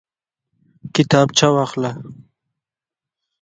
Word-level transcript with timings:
کتابچه 0.93 1.47
واخله 1.55 1.91